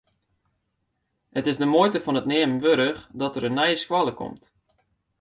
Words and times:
It 1.39 1.45
is 1.51 1.59
de 1.61 1.67
muoite 1.73 1.99
fan 2.03 2.19
it 2.21 2.29
neamen 2.31 2.61
wurdich 2.63 3.01
dat 3.19 3.33
der 3.33 3.47
in 3.49 3.57
nije 3.59 3.77
skoalle 3.83 4.13
komt. 4.19 4.43